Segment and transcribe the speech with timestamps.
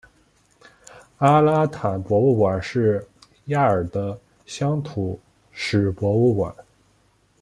[1.19, 3.07] 阿拉坦博物馆是
[3.49, 5.19] 亚尔的乡土
[5.53, 6.51] 史博物馆。